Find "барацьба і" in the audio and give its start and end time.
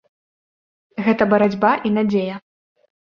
1.33-1.95